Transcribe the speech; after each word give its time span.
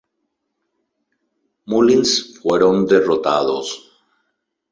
Mullins 1.67 2.39
fueron 2.41 2.87
derrotados. 2.87 4.01